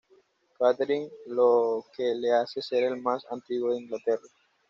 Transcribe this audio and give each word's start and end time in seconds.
Catherine, 0.57 1.11
lo 1.27 1.85
que 1.95 2.15
le 2.15 2.31
hace 2.33 2.59
ser 2.59 2.85
el 2.85 2.99
más 2.99 3.23
antiguo 3.29 3.71
de 3.75 3.81
Inglaterra. 3.81 4.27